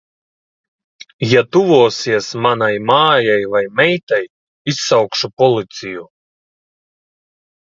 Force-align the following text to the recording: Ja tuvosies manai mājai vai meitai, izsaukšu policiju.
Ja 1.33 1.43
tuvosies 1.57 2.29
manai 2.45 2.71
mājai 2.93 3.37
vai 3.57 3.61
meitai, 3.81 4.21
izsaukšu 4.75 5.31
policiju. 5.45 6.09